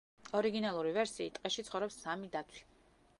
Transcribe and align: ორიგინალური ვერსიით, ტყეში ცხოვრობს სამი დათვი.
ორიგინალური 0.37 0.93
ვერსიით, 0.95 1.37
ტყეში 1.37 1.67
ცხოვრობს 1.69 1.99
სამი 2.07 2.31
დათვი. 2.37 2.65